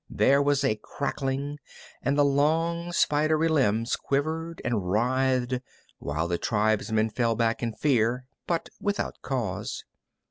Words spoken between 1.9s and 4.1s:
and the long, spidery limbs